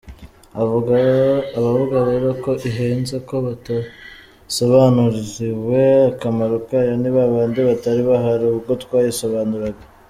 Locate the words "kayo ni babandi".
6.67-7.59